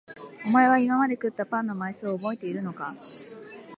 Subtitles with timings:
[0.43, 2.95] おまえは今まで食ったパンの枚数をおぼえているのか？